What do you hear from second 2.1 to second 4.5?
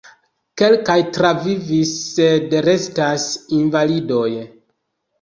sed restas invalidoj.